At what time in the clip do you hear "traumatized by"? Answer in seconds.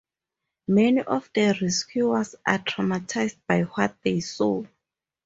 2.57-3.61